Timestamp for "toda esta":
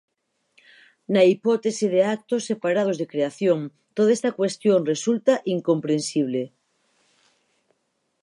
3.95-4.31